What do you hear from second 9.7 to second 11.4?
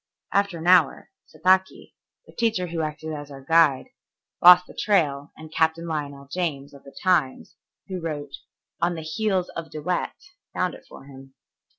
Wet," found it for him.